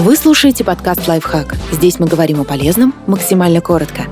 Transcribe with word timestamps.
Вы 0.00 0.14
слушаете 0.14 0.62
подкаст 0.62 1.08
«Лайфхак». 1.08 1.54
Здесь 1.72 1.98
мы 1.98 2.06
говорим 2.06 2.42
о 2.42 2.44
полезном 2.44 2.94
максимально 3.06 3.62
коротко. 3.62 4.02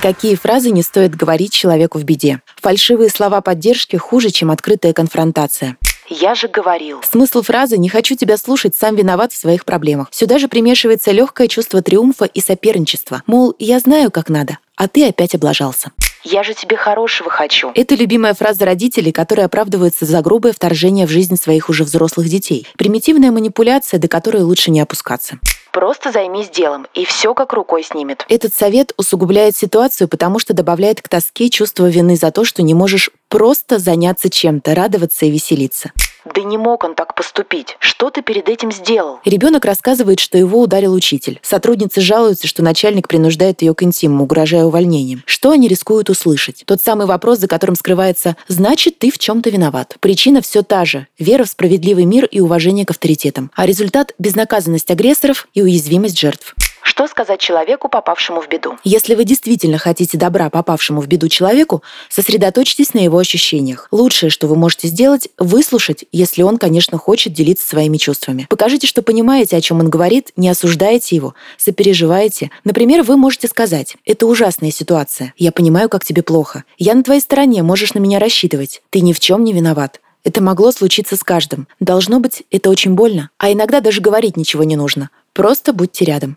Какие 0.00 0.34
фразы 0.34 0.70
не 0.70 0.82
стоит 0.82 1.14
говорить 1.14 1.52
человеку 1.52 1.98
в 1.98 2.04
беде? 2.04 2.40
Фальшивые 2.56 3.10
слова 3.10 3.42
поддержки 3.42 3.96
хуже, 3.96 4.30
чем 4.30 4.50
открытая 4.50 4.94
конфронтация. 4.94 5.76
Я 6.08 6.34
же 6.34 6.48
говорил. 6.48 7.02
Смысл 7.02 7.42
фразы 7.42 7.76
«не 7.76 7.90
хочу 7.90 8.16
тебя 8.16 8.38
слушать, 8.38 8.74
сам 8.74 8.96
виноват 8.96 9.34
в 9.34 9.36
своих 9.36 9.66
проблемах». 9.66 10.08
Сюда 10.10 10.38
же 10.38 10.48
примешивается 10.48 11.12
легкое 11.12 11.46
чувство 11.46 11.82
триумфа 11.82 12.24
и 12.24 12.40
соперничества. 12.40 13.22
Мол, 13.26 13.54
я 13.58 13.78
знаю, 13.80 14.10
как 14.10 14.30
надо, 14.30 14.56
а 14.76 14.88
ты 14.88 15.06
опять 15.06 15.34
облажался. 15.34 15.92
Я 16.24 16.42
же 16.42 16.54
тебе 16.54 16.76
хорошего 16.76 17.30
хочу. 17.30 17.70
Это 17.74 17.94
любимая 17.94 18.34
фраза 18.34 18.64
родителей, 18.64 19.12
которые 19.12 19.44
оправдываются 19.44 20.06
за 20.06 20.22
грубое 20.22 20.52
вторжение 20.52 21.06
в 21.06 21.10
жизнь 21.10 21.36
своих 21.36 21.68
уже 21.68 21.84
взрослых 21.84 22.28
детей. 22.28 22.66
Примитивная 22.78 23.30
манипуляция, 23.30 24.00
до 24.00 24.08
которой 24.08 24.42
лучше 24.42 24.70
не 24.70 24.80
опускаться. 24.80 25.38
Просто 25.70 26.12
займись 26.12 26.50
делом, 26.50 26.86
и 26.94 27.04
все 27.04 27.34
как 27.34 27.52
рукой 27.52 27.82
снимет. 27.82 28.24
Этот 28.28 28.54
совет 28.54 28.92
усугубляет 28.96 29.56
ситуацию, 29.56 30.06
потому 30.08 30.38
что 30.38 30.54
добавляет 30.54 31.02
к 31.02 31.08
тоске 31.08 31.50
чувство 31.50 31.90
вины 31.90 32.16
за 32.16 32.30
то, 32.30 32.44
что 32.44 32.62
не 32.62 32.74
можешь 32.74 33.10
просто 33.28 33.78
заняться 33.78 34.30
чем-то, 34.30 34.74
радоваться 34.74 35.26
и 35.26 35.30
веселиться. 35.30 35.90
Да 36.32 36.42
не 36.42 36.56
мог 36.56 36.84
он 36.84 36.94
так 36.94 37.14
поступить. 37.14 37.76
Что 37.80 38.10
ты 38.10 38.22
перед 38.22 38.48
этим 38.48 38.72
сделал? 38.72 39.20
Ребенок 39.24 39.64
рассказывает, 39.64 40.20
что 40.20 40.38
его 40.38 40.60
ударил 40.62 40.94
учитель. 40.94 41.38
Сотрудницы 41.42 42.00
жалуются, 42.00 42.46
что 42.46 42.62
начальник 42.62 43.08
принуждает 43.08 43.62
ее 43.62 43.74
к 43.74 43.82
интиму, 43.82 44.24
угрожая 44.24 44.64
увольнением. 44.64 45.22
Что 45.26 45.50
они 45.50 45.68
рискуют 45.68 46.08
услышать? 46.10 46.64
Тот 46.66 46.80
самый 46.82 47.06
вопрос, 47.06 47.38
за 47.38 47.48
которым 47.48 47.76
скрывается 47.76 48.36
«значит, 48.48 48.98
ты 48.98 49.10
в 49.10 49.18
чем-то 49.18 49.50
виноват». 49.50 49.96
Причина 50.00 50.40
все 50.40 50.62
та 50.62 50.84
же– 50.84 51.06
вера 51.18 51.44
в 51.44 51.48
справедливый 51.48 52.04
мир 52.04 52.24
и 52.24 52.40
уважение 52.40 52.86
к 52.86 52.90
авторитетам. 52.90 53.50
А 53.54 53.66
результат– 53.66 54.14
безнаказанность 54.18 54.90
агрессоров 54.90 55.48
и 55.52 55.62
уязвимость 55.62 56.18
жертв. 56.18 56.54
Что 56.84 57.08
сказать 57.08 57.40
человеку, 57.40 57.88
попавшему 57.88 58.42
в 58.42 58.48
беду? 58.48 58.76
Если 58.84 59.14
вы 59.14 59.24
действительно 59.24 59.78
хотите 59.78 60.18
добра 60.18 60.50
попавшему 60.50 61.00
в 61.00 61.06
беду 61.06 61.28
человеку, 61.28 61.82
сосредоточьтесь 62.10 62.92
на 62.92 62.98
его 62.98 63.16
ощущениях. 63.16 63.88
Лучшее, 63.90 64.28
что 64.28 64.46
вы 64.48 64.54
можете 64.54 64.88
сделать, 64.88 65.30
выслушать, 65.38 66.04
если 66.12 66.42
он, 66.42 66.58
конечно, 66.58 66.98
хочет 66.98 67.32
делиться 67.32 67.66
своими 67.66 67.96
чувствами. 67.96 68.46
Покажите, 68.50 68.86
что 68.86 69.00
понимаете, 69.00 69.56
о 69.56 69.62
чем 69.62 69.80
он 69.80 69.88
говорит, 69.88 70.32
не 70.36 70.50
осуждаете 70.50 71.16
его, 71.16 71.34
сопереживаете. 71.56 72.50
Например, 72.64 73.02
вы 73.02 73.16
можете 73.16 73.48
сказать 73.48 73.96
«Это 74.04 74.26
ужасная 74.26 74.70
ситуация. 74.70 75.32
Я 75.38 75.52
понимаю, 75.52 75.88
как 75.88 76.04
тебе 76.04 76.22
плохо. 76.22 76.64
Я 76.76 76.94
на 76.94 77.02
твоей 77.02 77.22
стороне, 77.22 77.62
можешь 77.62 77.94
на 77.94 77.98
меня 77.98 78.18
рассчитывать. 78.18 78.82
Ты 78.90 79.00
ни 79.00 79.14
в 79.14 79.20
чем 79.20 79.42
не 79.42 79.54
виноват. 79.54 80.02
Это 80.22 80.42
могло 80.42 80.70
случиться 80.70 81.16
с 81.16 81.22
каждым. 81.22 81.66
Должно 81.80 82.20
быть, 82.20 82.42
это 82.50 82.68
очень 82.68 82.94
больно. 82.94 83.30
А 83.38 83.50
иногда 83.50 83.80
даже 83.80 84.02
говорить 84.02 84.36
ничего 84.36 84.64
не 84.64 84.76
нужно. 84.76 85.08
Просто 85.32 85.72
будьте 85.72 86.04
рядом. 86.04 86.36